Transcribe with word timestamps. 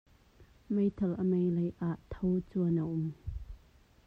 Meithal 0.73 1.13
a 1.21 1.23
meilei 1.31 1.69
ah 1.89 1.97
thocuan 2.11 2.77
a 2.83 2.85
um. 2.95 3.05